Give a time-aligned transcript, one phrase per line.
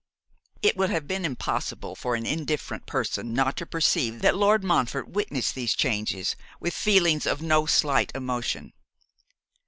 [0.63, 5.09] It would have been impossible for an indifferent person not to perceive that Lord Montfort
[5.09, 8.73] witnessed these changes with feelings of no slight emotion.